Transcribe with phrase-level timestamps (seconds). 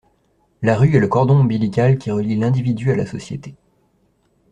[0.63, 3.53] La rue est le cordon ombilical qui relie l’individu à la société.